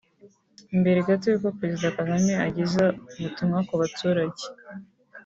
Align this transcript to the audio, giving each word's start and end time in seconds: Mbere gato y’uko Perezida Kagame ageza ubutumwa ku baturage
Mbere 0.79 0.99
gato 1.07 1.25
y’uko 1.27 1.49
Perezida 1.59 1.95
Kagame 1.97 2.31
ageza 2.47 2.83
ubutumwa 3.17 3.59
ku 3.67 3.73
baturage 3.81 4.43